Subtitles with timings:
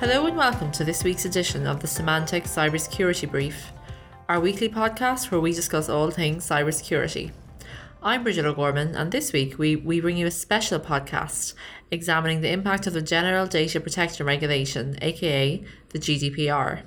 [0.00, 3.70] Hello and welcome to this week's edition of the Symantec Cybersecurity Brief,
[4.30, 7.32] our weekly podcast where we discuss all things cybersecurity.
[8.02, 11.52] I'm Bridget O'Gorman, and this week we, we bring you a special podcast
[11.90, 16.84] examining the impact of the General Data Protection Regulation, aka the GDPR.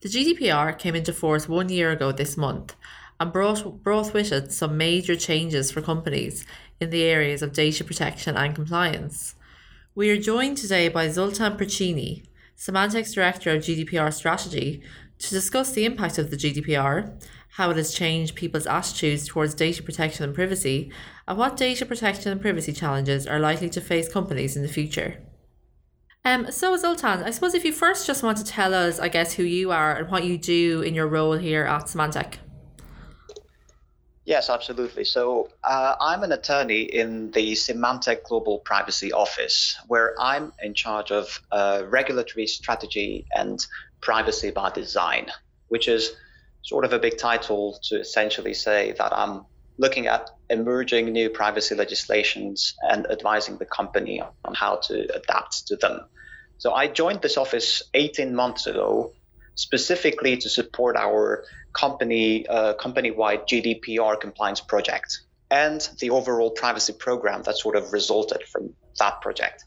[0.00, 2.74] The GDPR came into force one year ago this month
[3.20, 6.46] and brought, brought with it some major changes for companies
[6.80, 9.34] in the areas of data protection and compliance.
[9.94, 12.24] We are joined today by Zoltan Precsenyi,
[12.56, 14.82] Symantec's Director of GDPR Strategy,
[15.18, 17.22] to discuss the impact of the GDPR,
[17.56, 20.90] how it has changed people's attitudes towards data protection and privacy,
[21.28, 25.18] and what data protection and privacy challenges are likely to face companies in the future.
[26.24, 29.34] Um, so Zoltan, I suppose if you first just want to tell us, I guess,
[29.34, 32.36] who you are and what you do in your role here at Symantec.
[34.24, 35.04] Yes, absolutely.
[35.04, 41.10] So uh, I'm an attorney in the Symantec Global Privacy Office, where I'm in charge
[41.10, 43.58] of uh, regulatory strategy and
[44.00, 45.26] privacy by design,
[45.68, 46.12] which is
[46.62, 49.44] sort of a big title to essentially say that I'm
[49.78, 55.76] looking at emerging new privacy legislations and advising the company on how to adapt to
[55.76, 56.00] them.
[56.58, 59.12] So I joined this office 18 months ago
[59.56, 65.20] specifically to support our company uh, company-wide GDPR compliance project
[65.50, 69.64] and the overall privacy program that sort of resulted from that project.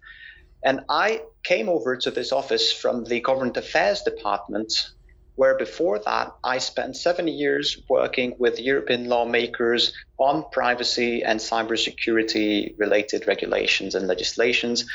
[0.64, 4.89] And I came over to this office from the government affairs department,
[5.36, 12.80] where before that I spent seven years working with European lawmakers on privacy and cybersecurity
[12.80, 14.86] related regulations and legislations,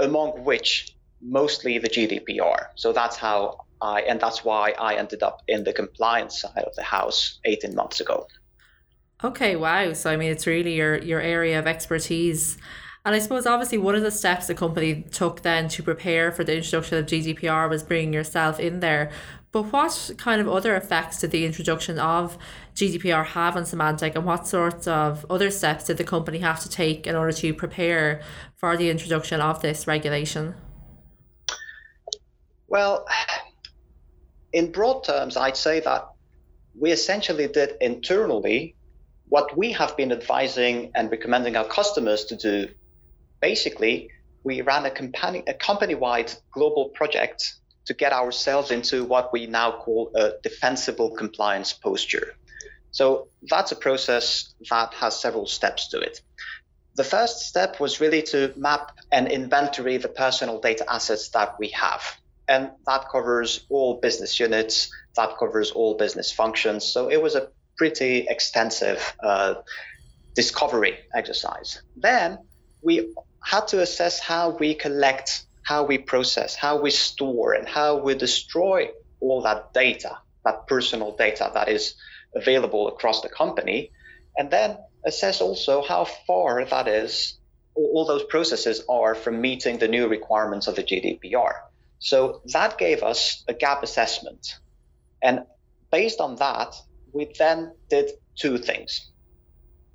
[0.00, 2.68] among which mostly the GDPR.
[2.74, 6.74] So that's how I, and that's why I ended up in the compliance side of
[6.76, 8.26] the house 18 months ago.
[9.22, 9.92] Okay, wow.
[9.92, 12.58] So I mean, it's really your your area of expertise.
[13.04, 16.44] And I suppose obviously one of the steps the company took then to prepare for
[16.44, 19.10] the introduction of GDPR was bringing yourself in there.
[19.52, 22.38] But what kind of other effects did the introduction of
[22.76, 26.68] GDPR have on Symantec, and what sorts of other steps did the company have to
[26.68, 28.22] take in order to prepare
[28.56, 30.54] for the introduction of this regulation?
[32.68, 33.06] Well,
[34.52, 36.08] in broad terms, I'd say that
[36.78, 38.76] we essentially did internally
[39.28, 42.68] what we have been advising and recommending our customers to do.
[43.40, 44.10] Basically,
[44.42, 47.54] we ran a company a company-wide global project
[47.86, 52.34] to get ourselves into what we now call a defensible compliance posture.
[52.90, 56.20] So that's a process that has several steps to it.
[56.96, 61.68] The first step was really to map and inventory the personal data assets that we
[61.68, 62.02] have
[62.50, 66.84] and that covers all business units, that covers all business functions.
[66.84, 69.54] So it was a pretty extensive uh,
[70.34, 71.80] discovery exercise.
[71.96, 72.38] Then
[72.82, 77.98] we had to assess how we collect, how we process, how we store, and how
[77.98, 78.88] we destroy
[79.20, 81.94] all that data, that personal data that is
[82.34, 83.92] available across the company,
[84.36, 87.38] and then assess also how far that is,
[87.76, 91.69] all those processes are from meeting the new requirements of the GDPR.
[92.00, 94.58] So that gave us a gap assessment.
[95.22, 95.44] And
[95.92, 96.74] based on that,
[97.12, 99.10] we then did two things.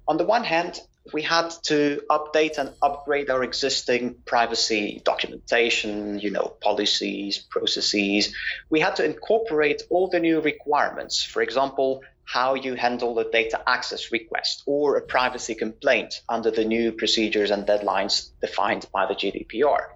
[0.07, 0.79] On the one hand,
[1.13, 8.35] we had to update and upgrade our existing privacy documentation, you know, policies, processes.
[8.69, 11.23] We had to incorporate all the new requirements.
[11.23, 16.65] For example, how you handle a data access request or a privacy complaint under the
[16.65, 19.94] new procedures and deadlines defined by the GDPR.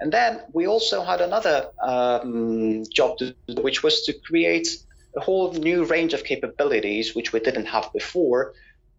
[0.00, 4.68] And then we also had another um, job, to, which was to create
[5.16, 8.54] a whole new range of capabilities which we didn't have before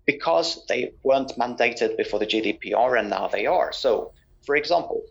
[0.05, 3.71] because they weren't mandated before the GDPR and now they are.
[3.73, 4.13] So,
[4.45, 5.01] for example,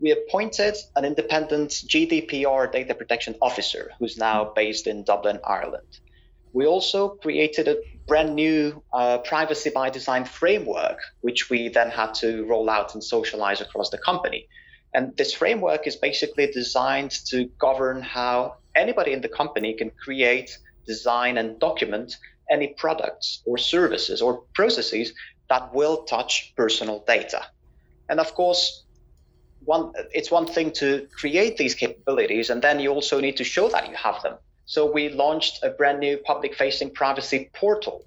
[0.00, 6.00] we appointed an independent GDPR data protection officer who's now based in Dublin, Ireland.
[6.52, 7.76] We also created a
[8.06, 13.02] brand new uh, privacy by design framework, which we then had to roll out and
[13.02, 14.46] socialize across the company.
[14.94, 20.56] And this framework is basically designed to govern how anybody in the company can create,
[20.86, 22.16] design, and document
[22.50, 25.12] any products or services or processes
[25.48, 27.44] that will touch personal data.
[28.08, 28.84] And of course,
[29.64, 33.68] one, it's one thing to create these capabilities, and then you also need to show
[33.70, 34.36] that you have them.
[34.66, 38.04] So we launched a brand new public-facing privacy portal,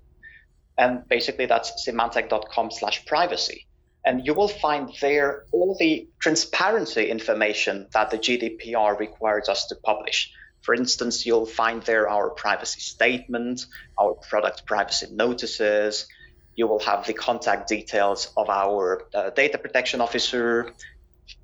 [0.78, 3.67] and basically that's symantec.com/privacy
[4.08, 9.76] and you will find there all the transparency information that the GDPR requires us to
[9.76, 10.32] publish.
[10.62, 13.66] For instance, you'll find there our privacy statement,
[14.00, 16.08] our product privacy notices.
[16.56, 20.72] You will have the contact details of our uh, data protection officer,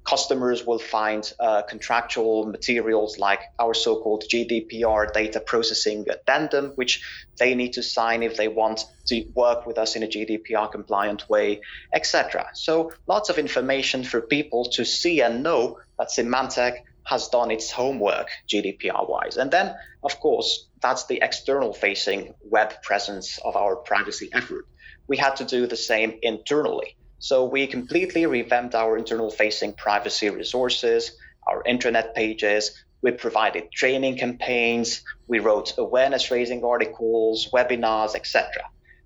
[0.04, 7.02] customers will find uh, contractual materials like our so-called GDPR data processing addendum, which
[7.38, 11.30] they need to sign if they want to work with us in a GDPR compliant
[11.30, 11.62] way,
[11.94, 12.50] etc.
[12.54, 17.72] So lots of information for people to see and know that Symantec has done its
[17.72, 19.38] homework GDPR wise.
[19.38, 24.66] And then, of course, that's the external facing web presence of our privacy effort.
[25.08, 26.96] We had to do the same internally.
[27.24, 31.14] So we completely revamped our internal facing privacy resources,
[31.48, 32.84] our intranet pages.
[33.02, 35.06] We provided training campaigns.
[35.26, 38.64] We wrote awareness raising articles, webinars, etc.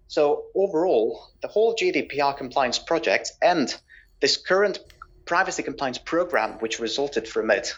[0.08, 3.72] So overall, the whole GDPR compliance project and
[4.20, 4.80] this current
[5.26, 7.76] privacy compliance program, which resulted from it,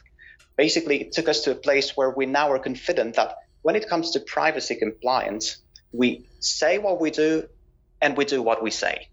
[0.56, 3.90] basically it took us to a place where we now are confident that when it
[3.90, 5.58] comes to privacy compliance,
[5.92, 7.46] we say what we do
[8.02, 9.10] and we do what we say.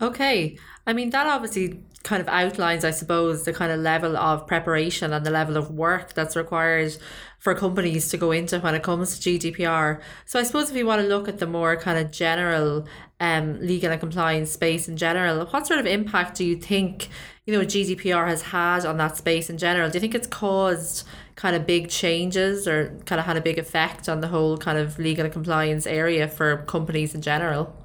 [0.00, 0.56] Okay.
[0.86, 5.12] I mean, that obviously kind of outlines, I suppose, the kind of level of preparation
[5.12, 6.96] and the level of work that's required
[7.38, 10.00] for companies to go into when it comes to GDPR.
[10.24, 12.86] So I suppose if you want to look at the more kind of general
[13.18, 17.08] um, legal and compliance space in general, what sort of impact do you think,
[17.44, 19.90] you know, GDPR has had on that space in general?
[19.90, 21.06] Do you think it's caused
[21.36, 24.78] kind of big changes or kind of had a big effect on the whole kind
[24.78, 27.76] of legal and compliance area for companies in general?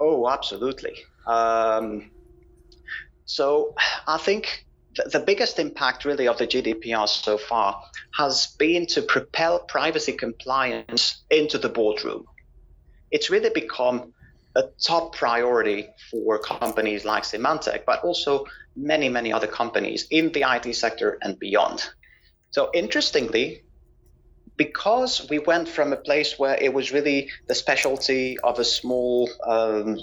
[0.00, 0.96] Oh, absolutely.
[1.26, 2.10] Um,
[3.24, 3.74] so
[4.06, 4.64] I think
[5.06, 7.82] the biggest impact really of the GDPR so far
[8.16, 12.24] has been to propel privacy compliance into the boardroom.
[13.10, 14.12] It's really become
[14.56, 20.44] a top priority for companies like Symantec, but also many, many other companies in the
[20.46, 21.84] IT sector and beyond.
[22.50, 23.62] So, interestingly,
[24.58, 29.30] because we went from a place where it was really the specialty of a small
[29.46, 29.96] um,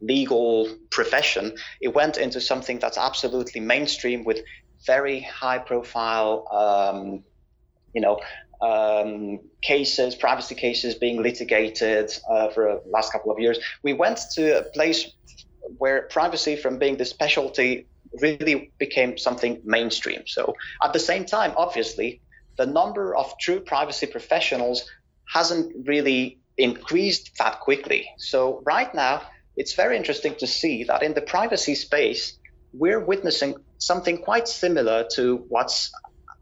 [0.00, 4.40] legal profession, it went into something that's absolutely mainstream with
[4.86, 7.22] very high profile, um,
[7.92, 8.18] you know,
[8.62, 13.58] um, cases, privacy cases being litigated uh, for the last couple of years.
[13.82, 15.10] We went to a place
[15.76, 17.86] where privacy from being the specialty
[18.20, 20.22] really became something mainstream.
[20.26, 22.22] So at the same time, obviously,
[22.60, 24.84] the number of true privacy professionals
[25.32, 28.06] hasn't really increased that quickly.
[28.18, 29.22] So right now,
[29.56, 32.38] it's very interesting to see that in the privacy space,
[32.74, 35.90] we're witnessing something quite similar to what's,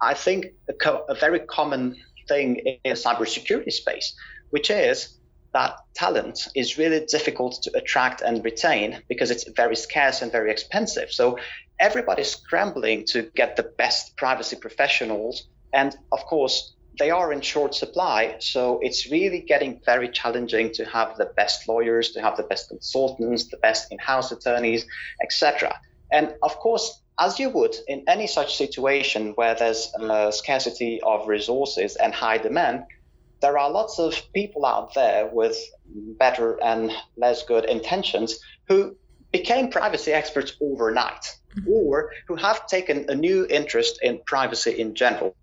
[0.03, 1.95] I think, a, co- a very common
[2.27, 4.13] thing in the cybersecurity space,
[4.51, 5.17] which is
[5.55, 10.51] that talent is really difficult to attract and retain because it's very scarce and very
[10.51, 11.13] expensive.
[11.13, 11.39] So
[11.79, 17.75] everybody's scrambling to get the best privacy professionals and of course, they are in short
[17.75, 18.37] supply.
[18.41, 22.69] So it's really getting very challenging to have the best lawyers, to have the best
[22.69, 24.85] consultants, the best in house attorneys,
[25.23, 25.81] etc.
[26.11, 31.29] And of course, as you would in any such situation where there's a scarcity of
[31.29, 32.85] resources and high demand,
[33.41, 35.57] there are lots of people out there with
[36.19, 38.97] better and less good intentions who
[39.33, 41.71] became privacy experts overnight mm-hmm.
[41.71, 45.37] or who have taken a new interest in privacy in general.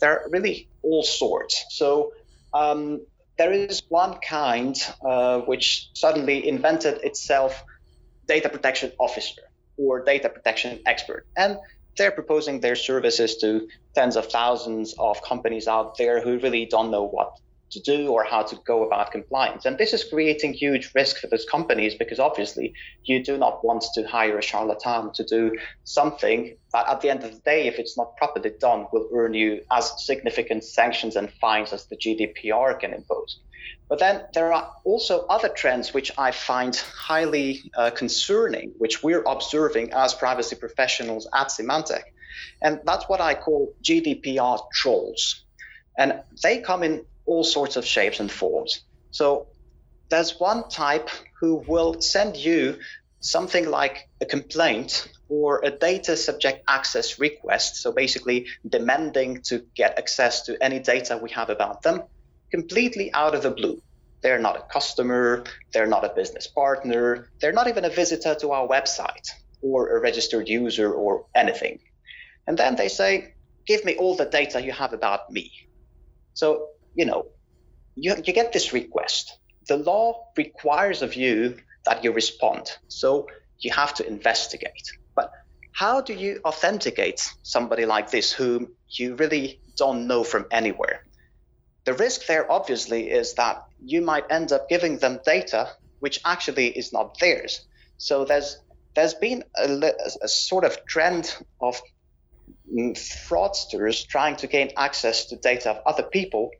[0.00, 1.64] There are really all sorts.
[1.70, 2.12] So
[2.52, 3.00] um,
[3.38, 7.64] there is one kind uh, which suddenly invented itself
[8.26, 9.42] data protection officer
[9.76, 11.26] or data protection expert.
[11.36, 11.58] And
[11.96, 16.90] they're proposing their services to tens of thousands of companies out there who really don't
[16.90, 17.38] know what
[17.70, 19.64] to do or how to go about compliance.
[19.64, 23.84] And this is creating huge risk for those companies because obviously you do not want
[23.94, 27.78] to hire a charlatan to do something that at the end of the day, if
[27.78, 32.78] it's not properly done, will earn you as significant sanctions and fines as the GDPR
[32.78, 33.40] can impose.
[33.88, 39.22] But then there are also other trends which I find highly uh, concerning, which we're
[39.22, 42.02] observing as privacy professionals at Symantec.
[42.62, 45.44] And that's what I call GDPR trolls.
[45.98, 48.82] And they come in all sorts of shapes and forms.
[49.10, 49.48] So
[50.08, 52.78] there's one type who will send you
[53.20, 57.76] something like a complaint or a data subject access request.
[57.76, 62.02] So basically demanding to get access to any data we have about them
[62.50, 63.82] completely out of the blue.
[64.22, 68.52] They're not a customer, they're not a business partner, they're not even a visitor to
[68.52, 69.28] our website
[69.62, 71.80] or a registered user or anything.
[72.46, 73.34] And then they say,
[73.66, 75.50] Give me all the data you have about me.
[76.34, 77.26] So you know,
[77.94, 79.38] you, you get this request.
[79.68, 82.70] The law requires of you that you respond.
[82.88, 84.90] So you have to investigate.
[85.14, 85.30] But
[85.72, 91.04] how do you authenticate somebody like this whom you really don't know from anywhere?
[91.84, 95.68] The risk there, obviously, is that you might end up giving them data
[96.00, 97.66] which actually is not theirs.
[97.98, 98.58] So there's
[98.94, 101.80] there's been a, a sort of trend of
[102.72, 102.92] mm,
[103.28, 106.50] fraudsters trying to gain access to data of other people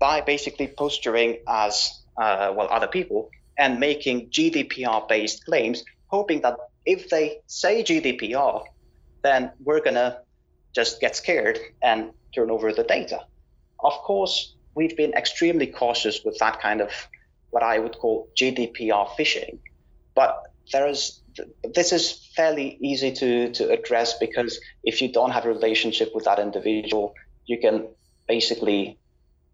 [0.00, 6.56] by basically posturing as uh, well other people and making GDPR based claims, hoping that
[6.86, 8.64] if they say GDPR,
[9.22, 10.18] then we're to
[10.74, 13.20] just get scared and turn over the data.
[13.84, 16.90] Of course, we've been extremely cautious with that kind of
[17.50, 19.58] what I would call GDPR phishing.
[20.14, 20.42] But
[20.72, 21.20] there is
[21.62, 26.24] this is fairly easy to, to address because if you don't have a relationship with
[26.24, 27.14] that individual,
[27.46, 27.88] you can
[28.28, 28.98] basically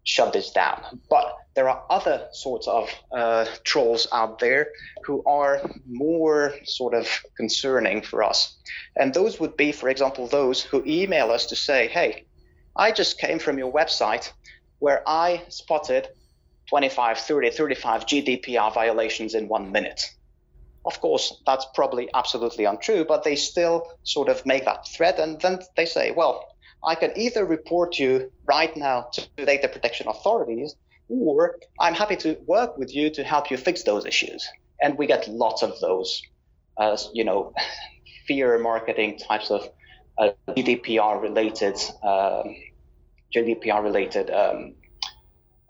[0.07, 0.81] shut this down.
[1.09, 4.69] But there are other sorts of uh, trolls out there
[5.03, 8.55] who are more sort of concerning for us.
[8.95, 12.25] And those would be, for example, those who email us to say, hey,
[12.75, 14.31] I just came from your website
[14.79, 16.07] where I spotted
[16.69, 20.09] 25, 30, 35 GDPR violations in one minute.
[20.85, 25.19] Of course, that's probably absolutely untrue, but they still sort of make that threat.
[25.19, 26.45] And then they say, well,
[26.83, 30.75] I can either report you right now to the data protection authorities,
[31.09, 34.47] or I'm happy to work with you to help you fix those issues.
[34.81, 36.21] And we get lots of those,
[36.77, 37.53] uh, you know,
[38.27, 39.69] fear marketing types of
[40.17, 42.55] uh, GDPR related, um,
[43.35, 44.75] GDPR related um,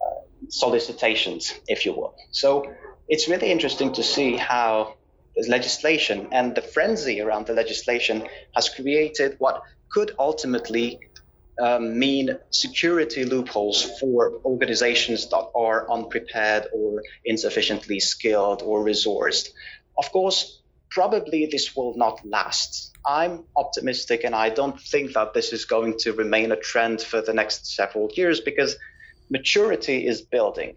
[0.02, 2.16] uh, solicitations, if you will.
[2.32, 2.74] So
[3.08, 4.96] it's really interesting to see how
[5.36, 11.00] this legislation and the frenzy around the legislation has created what could ultimately
[11.60, 19.50] um, mean security loopholes for organizations that are unprepared or insufficiently skilled or resourced.
[19.98, 22.96] Of course, probably this will not last.
[23.06, 27.22] I'm optimistic and I don't think that this is going to remain a trend for
[27.22, 28.76] the next several years because
[29.30, 30.76] maturity is building.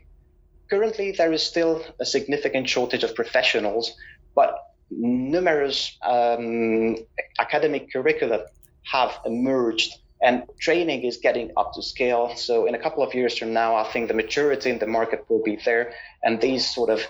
[0.71, 3.93] Currently, there is still a significant shortage of professionals,
[4.37, 4.57] but
[4.91, 6.97] numerous um,
[7.39, 8.47] academic curricula
[8.91, 12.35] have emerged and training is getting up to scale.
[12.37, 15.25] So in a couple of years from now, I think the maturity in the market
[15.29, 17.03] will be there, and these sort of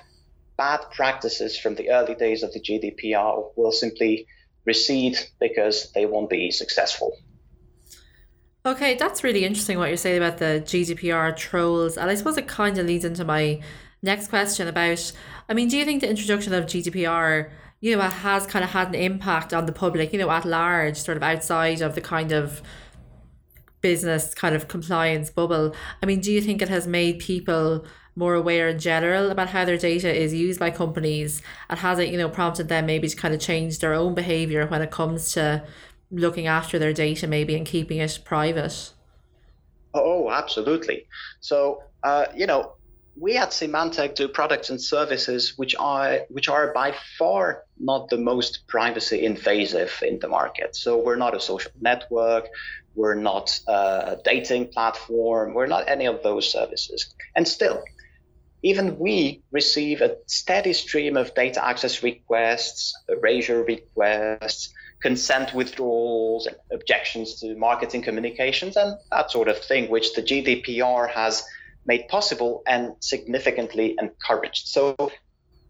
[0.56, 4.26] bad practices from the early days of the GDPR will simply
[4.64, 7.16] recede because they won't be successful.
[8.64, 11.96] Okay, that's really interesting what you're saying about the GDPR trolls.
[11.96, 13.60] And I suppose it kind of leads into my
[14.02, 15.12] next question about
[15.48, 18.70] I mean, do you think the introduction of GDPR you know, it has kind of
[18.70, 22.00] had an impact on the public, you know, at large, sort of outside of the
[22.00, 22.62] kind of
[23.80, 25.74] business kind of compliance bubble.
[26.02, 29.64] I mean, do you think it has made people more aware in general about how
[29.64, 33.16] their data is used by companies and has it, you know, prompted them maybe to
[33.16, 35.64] kind of change their own behavior when it comes to
[36.10, 38.92] looking after their data maybe and keeping it private?
[39.94, 41.06] Oh, absolutely.
[41.40, 42.74] So, uh, you know,
[43.16, 48.16] we at Symantec do products and services which are which are by far not the
[48.16, 50.76] most privacy invasive in the market.
[50.76, 52.48] So we're not a social network,
[52.94, 57.14] we're not a dating platform, we're not any of those services.
[57.34, 57.82] And still,
[58.62, 66.56] even we receive a steady stream of data access requests, erasure requests, consent withdrawals, and
[66.70, 71.42] objections to marketing communications, and that sort of thing, which the GDPR has
[71.86, 74.68] made possible and significantly encouraged.
[74.68, 74.96] So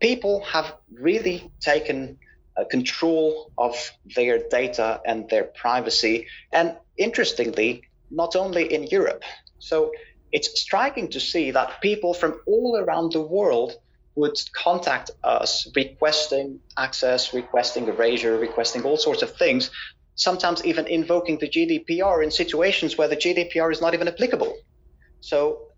[0.00, 2.18] people have really taken
[2.56, 3.74] uh, control of
[4.16, 6.26] their data and their privacy.
[6.52, 9.22] And interestingly, not only in Europe.
[9.58, 9.92] So
[10.32, 13.76] it's striking to see that people from all around the world
[14.16, 19.70] would contact us requesting access, requesting erasure, requesting all sorts of things,
[20.14, 24.54] sometimes even invoking the GDPR in situations where the GDPR is not even applicable.
[25.20, 25.69] So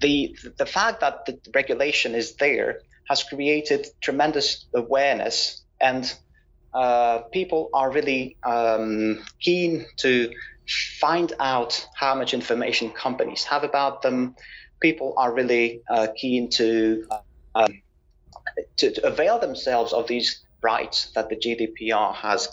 [0.00, 6.12] the the fact that the regulation is there has created tremendous awareness, and
[6.72, 10.30] uh, people are really um, keen to
[11.00, 14.36] find out how much information companies have about them.
[14.80, 17.06] People are really uh, keen to,
[17.54, 17.66] uh,
[18.76, 22.48] to, to avail themselves of these rights that the GDPR has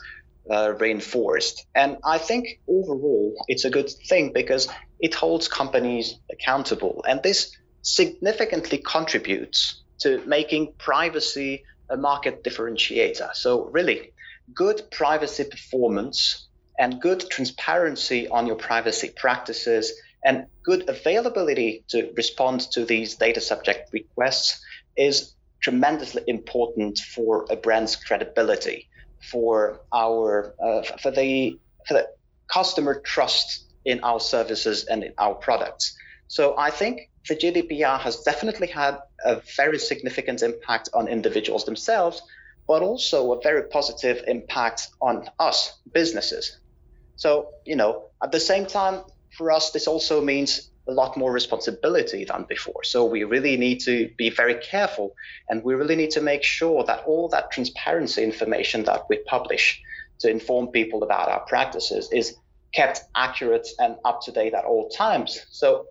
[0.49, 1.65] uh, reinforced.
[1.75, 4.67] And I think overall it's a good thing because
[4.99, 7.03] it holds companies accountable.
[7.07, 13.33] And this significantly contributes to making privacy a market differentiator.
[13.33, 14.11] So, really,
[14.53, 22.61] good privacy performance and good transparency on your privacy practices and good availability to respond
[22.71, 24.61] to these data subject requests
[24.95, 28.86] is tremendously important for a brand's credibility
[29.31, 32.07] for our uh, for the for the
[32.47, 35.95] customer trust in our services and in our products.
[36.27, 42.21] So I think the GDPR has definitely had a very significant impact on individuals themselves,
[42.67, 46.57] but also a very positive impact on us businesses.
[47.15, 49.03] So, you know, at the same time,
[49.37, 52.83] for us, this also means a lot more responsibility than before.
[52.83, 55.13] So we really need to be very careful
[55.49, 59.81] and we really need to make sure that all that transparency information that we publish
[60.19, 62.35] to inform people about our practices is
[62.73, 65.45] kept accurate and up to date at all times.
[65.51, 65.87] So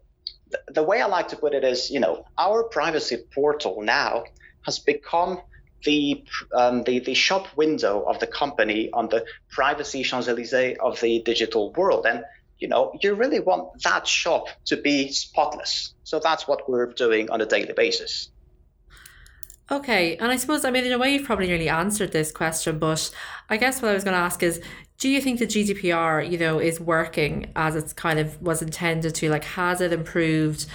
[0.51, 4.25] th- the way I like to put it is, you know, our privacy portal now
[4.63, 5.41] has become
[5.85, 11.01] the, um, the, the shop window of the company on the privacy Champs Elysees of
[11.01, 12.07] the digital world.
[12.07, 12.25] And
[12.59, 15.95] you know, you really want that shop to be spotless.
[16.05, 18.31] So that's what we're doing on a daily basis.
[19.71, 22.79] Okay, and I suppose I mean in a way you've probably nearly answered this question,
[22.79, 23.11] but
[23.51, 24.61] I guess what I was going to ask is,
[24.99, 29.15] do you think the GDPR, you know, is working as it's kind of was intended
[29.17, 29.29] to?
[29.29, 30.67] Like, has it improved?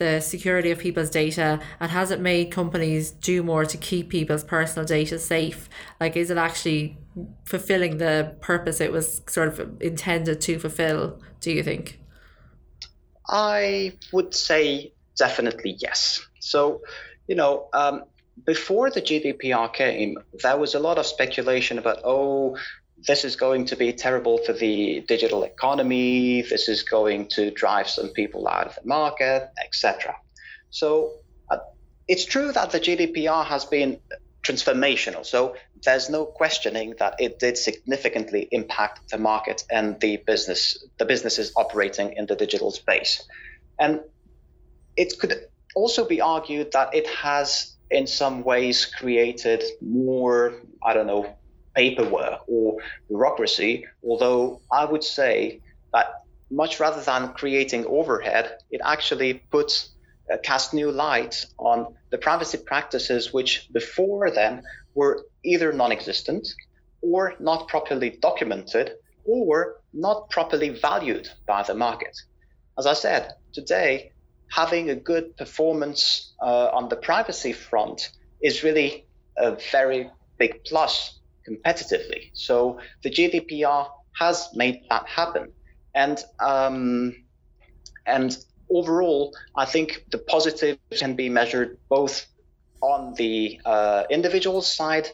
[0.00, 4.42] The security of people's data and has it made companies do more to keep people's
[4.42, 5.68] personal data safe?
[6.00, 6.98] Like is it actually
[7.44, 12.00] fulfilling the purpose it was sort of intended to fulfill do you think?
[13.28, 16.20] I would say definitely yes.
[16.40, 16.80] So
[17.28, 18.04] you know um,
[18.44, 22.56] before the gdpr came there was a lot of speculation about oh
[23.06, 26.42] this is going to be terrible for the digital economy.
[26.42, 30.16] This is going to drive some people out of the market, etc.
[30.70, 31.12] So
[31.50, 31.58] uh,
[32.08, 33.98] it's true that the GDPR has been
[34.42, 35.24] transformational.
[35.24, 41.04] So there's no questioning that it did significantly impact the market and the business, the
[41.04, 43.22] businesses operating in the digital space.
[43.78, 44.00] And
[44.96, 51.06] it could also be argued that it has in some ways created more, I don't
[51.06, 51.36] know,
[51.74, 55.60] paperwork or bureaucracy, although I would say
[55.92, 56.06] that
[56.50, 59.90] much rather than creating overhead, it actually puts
[60.32, 64.62] uh, cast new light on the privacy practices which before then
[64.94, 66.46] were either non-existent
[67.02, 68.92] or not properly documented
[69.24, 72.16] or not properly valued by the market.
[72.78, 74.12] As I said, today
[74.48, 78.10] having a good performance uh, on the privacy front
[78.42, 79.06] is really
[79.36, 82.30] a very big plus competitively.
[82.34, 85.52] So the GDPR has made that happen,
[85.94, 87.14] and um,
[88.06, 88.36] and
[88.70, 92.26] overall, I think the positives can be measured both
[92.82, 95.08] on the uh, individual side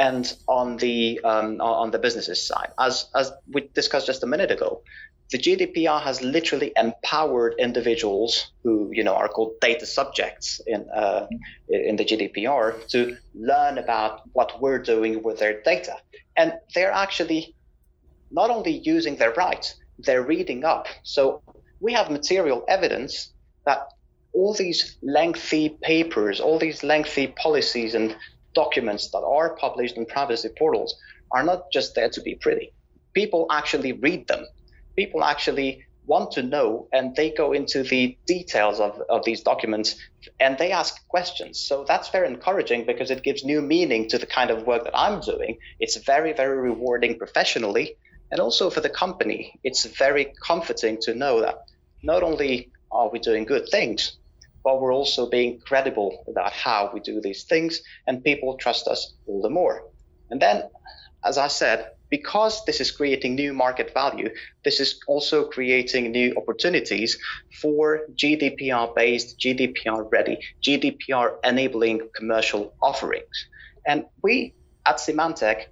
[0.00, 2.70] and on the um, on the businesses side.
[2.78, 4.82] As as we discussed just a minute ago,
[5.30, 11.26] the GDPR has literally empowered individuals who, you know, are called data subjects in uh,
[11.68, 15.96] in the GDPR to learn about what we're doing with their data,
[16.34, 17.54] and they're actually
[18.30, 20.86] not only using their rights, they're reading up.
[21.02, 21.42] So
[21.80, 23.32] we have material evidence
[23.66, 23.80] that
[24.32, 28.16] all these lengthy papers, all these lengthy policies and
[28.54, 30.96] documents that are published in privacy portals
[31.30, 32.72] are not just there to be pretty.
[33.12, 34.46] People actually read them
[35.00, 39.96] people actually want to know and they go into the details of, of these documents
[40.38, 41.60] and they ask questions.
[41.60, 44.98] So that's very encouraging because it gives new meaning to the kind of work that
[44.98, 45.58] I'm doing.
[45.78, 47.96] It's very, very rewarding professionally.
[48.30, 51.56] And also for the company, it's very comforting to know that
[52.02, 54.18] not only are we doing good things,
[54.64, 59.14] but we're also being credible about how we do these things and people trust us
[59.26, 59.84] all the more.
[60.30, 60.64] And then,
[61.24, 64.30] as I said, because this is creating new market value,
[64.64, 67.18] this is also creating new opportunities
[67.60, 73.46] for GDPR based, GDPR ready, GDPR enabling commercial offerings.
[73.86, 75.66] And we at Symantec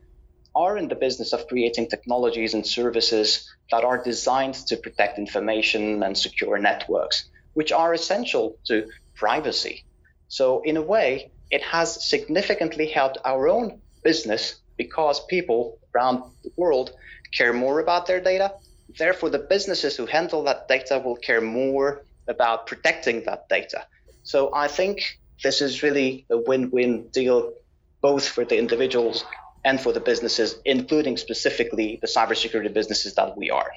[0.54, 6.02] are in the business of creating technologies and services that are designed to protect information
[6.02, 9.84] and secure networks, which are essential to privacy.
[10.28, 15.60] So, in a way, it has significantly helped our own business because people
[15.92, 16.92] around the world
[17.36, 18.52] care more about their data.
[18.96, 23.80] Therefore, the businesses who handle that data will care more about protecting that data.
[24.22, 27.54] So I think this is really a win win deal,
[28.00, 29.24] both for the individuals
[29.64, 33.72] and for the businesses, including specifically the cybersecurity businesses that we are.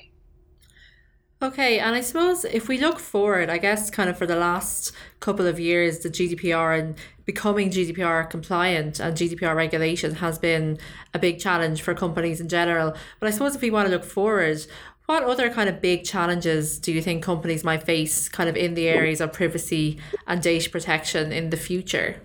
[1.43, 4.91] Okay, and I suppose if we look forward, I guess kind of for the last
[5.21, 10.77] couple of years, the GDPR and becoming GDPR compliant and GDPR regulation has been
[11.15, 12.93] a big challenge for companies in general.
[13.19, 14.67] But I suppose if we want to look forward,
[15.07, 18.75] what other kind of big challenges do you think companies might face kind of in
[18.75, 22.21] the areas of privacy and data protection in the future?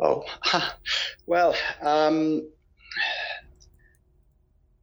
[0.00, 0.24] Oh,
[1.26, 2.48] well, um,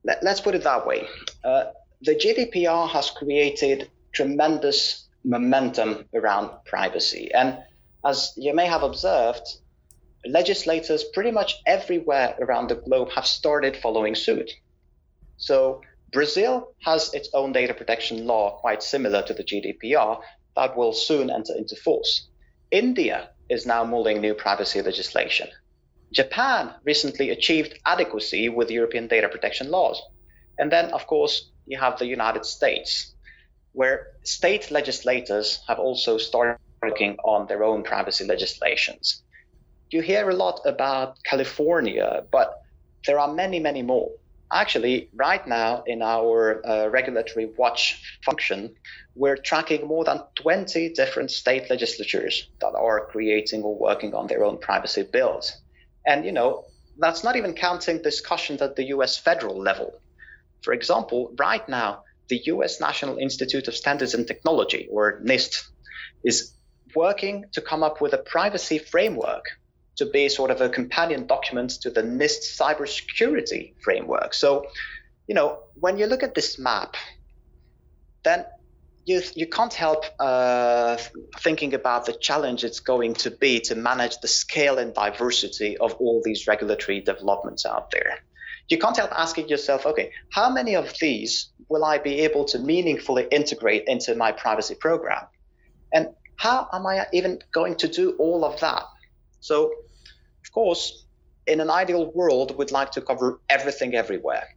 [0.05, 1.05] let, us put it that way.
[1.43, 1.65] Uh,
[2.01, 7.31] the GDPR has created tremendous momentum around privacy.
[7.33, 7.59] And
[8.03, 9.47] as you may have observed,
[10.25, 14.51] legislators pretty much everywhere around the globe have started following suit.
[15.37, 20.21] So Brazil has its own data protection law, quite similar to the GDPR,
[20.55, 22.27] that will soon enter into force.
[22.71, 25.49] India is now mulling new privacy legislation.
[26.11, 30.01] Japan recently achieved adequacy with European data protection laws.
[30.57, 33.13] And then, of course, you have the United States,
[33.74, 39.24] where state legislators have also started working on their own privacy legislations.
[39.91, 42.62] You hear a lot about California, but
[43.06, 44.10] there are many, many more.
[44.54, 48.76] Actually, right now in our uh, regulatory watch function,
[49.15, 54.43] we're tracking more than 20 different state legislatures that are creating or working on their
[54.43, 55.62] own privacy bills.
[56.06, 56.65] And, you know,
[56.97, 59.93] that's not even counting discussions at the US federal level.
[60.62, 65.63] For example, right now, the US National Institute of Standards and Technology, or NIST,
[66.24, 66.54] is
[66.95, 69.45] working to come up with a privacy framework
[69.97, 74.34] to be sort of a companion document to the NIST cybersecurity framework.
[74.34, 74.65] So,
[75.28, 76.95] you know, when you look at this map,
[78.24, 78.45] then
[79.06, 80.97] you, you can't help uh,
[81.39, 85.93] thinking about the challenge it's going to be to manage the scale and diversity of
[85.95, 88.19] all these regulatory developments out there.
[88.71, 92.60] You can't help asking yourself, okay, how many of these will I be able to
[92.60, 95.25] meaningfully integrate into my privacy program?
[95.93, 96.07] And
[96.38, 98.84] how am I even going to do all of that?
[99.41, 99.73] So,
[100.43, 101.05] of course,
[101.45, 104.47] in an ideal world, we'd like to cover everything everywhere.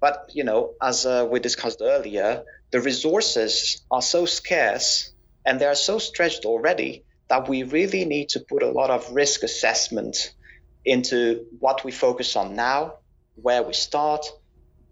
[0.00, 5.12] But, you know, as uh, we discussed earlier, the resources are so scarce
[5.44, 9.12] and they are so stretched already that we really need to put a lot of
[9.12, 10.34] risk assessment
[10.84, 12.94] into what we focus on now,
[13.34, 14.26] where we start,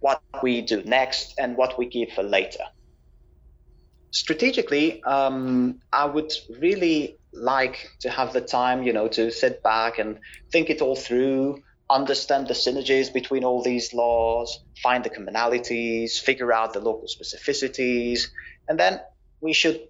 [0.00, 2.64] what we do next, and what we give for later.
[4.12, 9.98] Strategically, um, I would really like to have the time, you know, to sit back
[9.98, 10.18] and
[10.50, 16.52] think it all through, understand the synergies between all these laws, find the commonalities, figure
[16.52, 18.28] out the local specificities,
[18.68, 19.00] and then
[19.40, 19.80] we should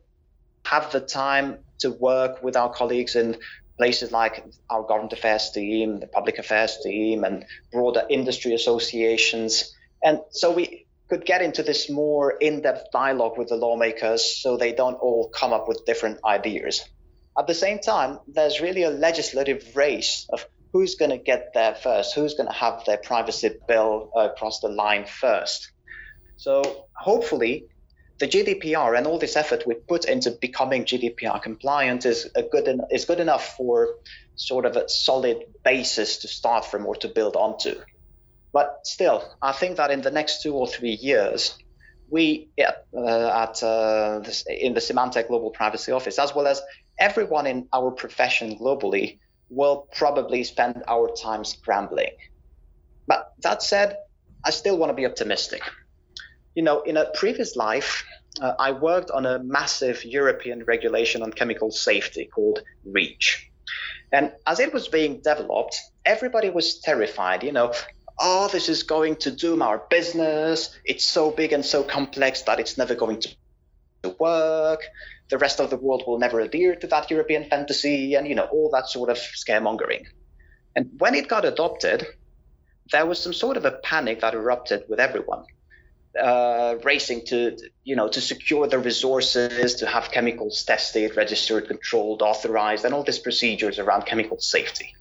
[0.65, 3.37] have the time to work with our colleagues in
[3.81, 9.75] places like our government affairs team, the public affairs team, and broader industry associations.
[10.03, 14.59] And so we could get into this more in depth dialogue with the lawmakers so
[14.59, 16.85] they don't all come up with different ideas.
[17.39, 21.75] At the same time, there's really a legislative race of who's going to get there
[21.75, 25.73] first, who's going to have their privacy bill uh, across the line first.
[26.37, 27.65] So hopefully,
[28.21, 32.83] the GDPR and all this effort we put into becoming GDPR compliant is good en-
[32.91, 33.95] is good enough for
[34.37, 37.75] sort of a solid basis to start from or to build onto.
[38.53, 41.57] But still, I think that in the next two or three years,
[42.11, 46.61] we uh, at uh, in the Symantec Global Privacy Office, as well as
[46.99, 52.11] everyone in our profession globally, will probably spend our time scrambling.
[53.07, 53.97] But that said,
[54.45, 55.63] I still want to be optimistic.
[56.55, 58.05] You know, in a previous life,
[58.41, 63.51] uh, I worked on a massive European regulation on chemical safety called REACH.
[64.13, 67.43] And as it was being developed, everybody was terrified.
[67.43, 67.73] You know,
[68.19, 70.77] oh, this is going to doom our business.
[70.85, 74.83] It's so big and so complex that it's never going to work
[75.31, 78.47] the rest of the world will never adhere to that European fantasy, and you know
[78.47, 80.05] all that sort of scaremongering.
[80.77, 82.07] And when it got adopted,
[82.93, 85.45] there was some sort of a panic that erupted with everyone,
[86.19, 92.23] uh, racing to you know to secure the resources to have chemicals tested, registered, controlled,
[92.23, 94.95] authorized, and all these procedures around chemical safety.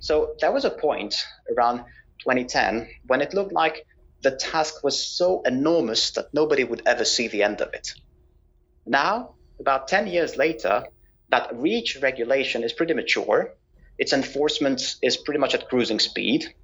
[0.00, 1.24] So there was a point
[1.56, 1.78] around
[2.20, 3.86] 2010 when it looked like
[4.22, 7.94] the task was so enormous that nobody would ever see the end of it.
[8.86, 10.84] Now about 10 years later,
[11.30, 13.54] that REACH regulation is pretty mature.
[13.98, 16.54] Its enforcement is pretty much at cruising speed.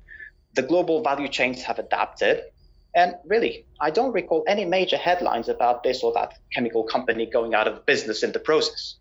[0.55, 2.43] The global value chains have adapted.
[2.95, 7.55] And really, I don't recall any major headlines about this or that chemical company going
[7.55, 8.97] out of business in the process.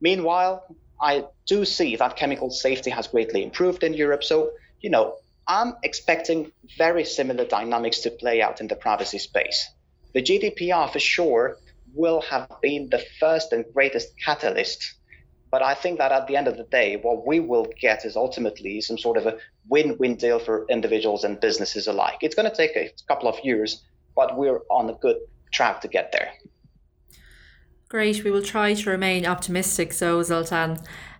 [0.00, 0.64] Meanwhile,
[1.00, 4.22] I do see that chemical safety has greatly improved in Europe.
[4.22, 5.16] So, you know,
[5.48, 9.68] I'm expecting very similar dynamics to play out in the privacy space.
[10.14, 11.56] The GDPR, for sure,
[11.94, 14.94] will have been the first and greatest catalyst.
[15.52, 18.16] But I think that at the end of the day, what we will get is
[18.16, 19.36] ultimately some sort of a
[19.68, 22.18] win win deal for individuals and businesses alike.
[22.22, 23.82] It's going to take a couple of years,
[24.16, 25.18] but we're on a good
[25.52, 26.32] track to get there.
[27.90, 28.24] Great.
[28.24, 30.78] We will try to remain optimistic, so Zoltan.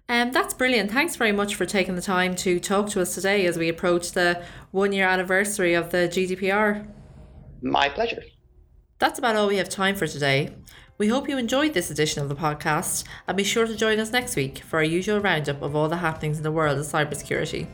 [0.08, 0.90] Um, that's brilliant.
[0.90, 4.12] Thanks very much for taking the time to talk to us today as we approach
[4.12, 6.88] the one year anniversary of the GDPR.
[7.60, 8.22] My pleasure.
[8.98, 10.54] That's about all we have time for today.
[10.98, 14.12] We hope you enjoyed this edition of the podcast and be sure to join us
[14.12, 17.66] next week for our usual roundup of all the happenings in the world of cybersecurity.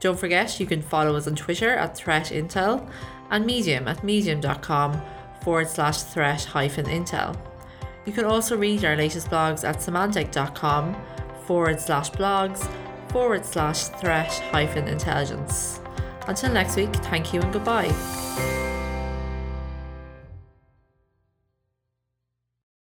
[0.00, 2.88] Don't forget you can follow us on Twitter at Threat Intel
[3.30, 5.00] and Medium at medium.com
[5.42, 7.36] forward slash threat hyphen intel.
[8.06, 10.96] You can also read our latest blogs at symantec.com
[11.46, 12.68] forward slash blogs
[13.10, 15.80] forward slash threat hyphen intelligence.
[16.26, 18.59] Until next week, thank you and goodbye.